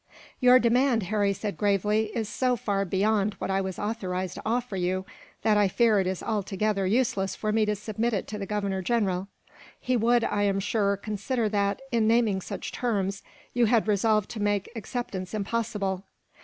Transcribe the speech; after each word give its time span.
"Your 0.39 0.57
demand," 0.57 1.03
Harry 1.03 1.31
said 1.31 1.57
gravely, 1.59 2.07
"is 2.15 2.27
so 2.27 2.55
far 2.55 2.85
beyond 2.85 3.35
what 3.35 3.51
I 3.51 3.61
was 3.61 3.77
authorized 3.77 4.33
to 4.33 4.41
offer 4.43 4.75
you, 4.75 5.05
that 5.43 5.57
I 5.57 5.67
fear 5.67 5.99
it 5.99 6.07
is 6.07 6.23
altogether 6.23 6.87
useless 6.87 7.35
for 7.35 7.51
me 7.51 7.67
to 7.67 7.75
submit 7.75 8.11
it 8.11 8.25
to 8.29 8.39
the 8.39 8.47
Governor 8.47 8.81
General. 8.81 9.27
He 9.79 9.95
would, 9.95 10.23
I 10.23 10.41
am 10.41 10.59
sure, 10.59 10.97
consider 10.97 11.47
that, 11.49 11.83
in 11.91 12.07
naming 12.07 12.41
such 12.41 12.71
terms, 12.71 13.21
you 13.53 13.65
had 13.67 13.87
resolved 13.87 14.31
to 14.31 14.39
make 14.39 14.71
acceptance 14.75 15.35
impossible." 15.35 16.03